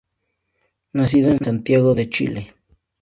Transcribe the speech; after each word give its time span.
Nacido 0.93 1.29
en 1.29 1.37
Santiago 1.43 1.93
de 1.93 2.09
Chile. 2.09 2.55